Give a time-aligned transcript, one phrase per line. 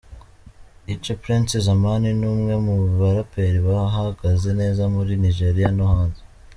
[0.93, 6.21] Ice Prince Zamani ni umwe mu baraperi bahagaze neza muri Nigeria no hanze.